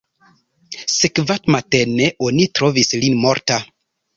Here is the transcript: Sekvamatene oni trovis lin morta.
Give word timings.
Sekvamatene 0.93 2.09
oni 2.29 2.51
trovis 2.61 2.91
lin 3.05 3.21
morta. 3.27 3.63